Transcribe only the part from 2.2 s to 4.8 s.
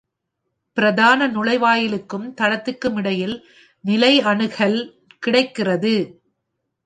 தளத்திற்கும் இடையில் நிலை அணுகல்